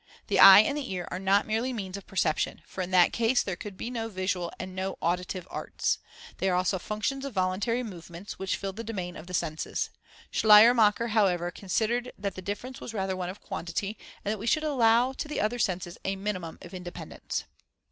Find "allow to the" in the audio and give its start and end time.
14.63-15.39